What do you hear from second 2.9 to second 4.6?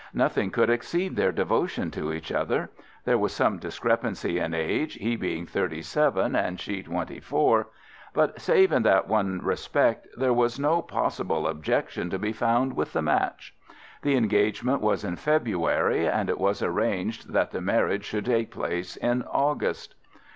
There was some discrepancy in